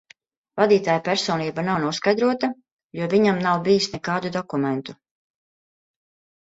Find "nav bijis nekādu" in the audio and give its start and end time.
3.45-4.35